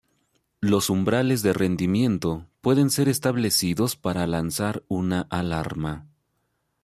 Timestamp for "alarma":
5.29-6.07